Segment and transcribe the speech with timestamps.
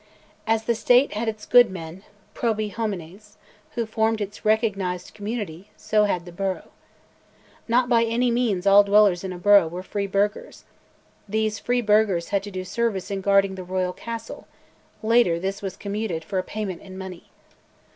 [0.47, 2.01] As the State had its "good men"
[2.33, 3.35] (probi homines),
[3.75, 6.71] who formed its recognised "community," so had the borough.
[7.67, 10.63] Not by any means all dwellers in a burgh were free burghers;
[11.29, 14.47] these free burghers had to do service in guarding the royal castle
[15.03, 17.25] later this was commuted for a payment in money.